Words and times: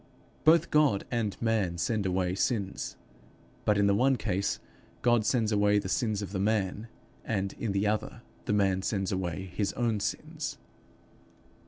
Both 0.45 0.71
God 0.71 1.05
and 1.11 1.39
man 1.39 1.77
send 1.77 2.07
away 2.07 2.33
sins, 2.33 2.97
but 3.65 3.77
in 3.77 3.85
the 3.85 3.93
one 3.93 4.15
case 4.15 4.59
God 5.03 5.27
sends 5.27 5.51
away 5.51 5.77
the 5.77 5.87
sins 5.89 6.23
of 6.23 6.31
the 6.31 6.39
man, 6.39 6.87
and 7.23 7.53
in 7.59 7.71
the 7.71 7.85
other 7.85 8.23
the 8.45 8.53
man 8.53 8.81
sends 8.81 9.11
away 9.11 9.45
his 9.53 9.73
own 9.73 9.99
sins. 9.99 10.57